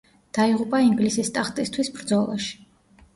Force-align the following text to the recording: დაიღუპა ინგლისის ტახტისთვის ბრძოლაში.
დაიღუპა 0.35 0.79
ინგლისის 0.85 1.29
ტახტისთვის 1.35 1.91
ბრძოლაში. 1.99 2.59